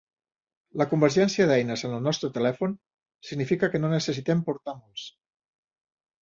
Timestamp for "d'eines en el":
1.51-2.01